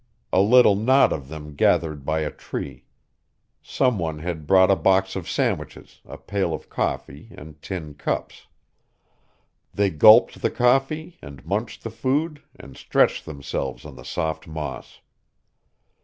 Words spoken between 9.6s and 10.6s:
They gulped the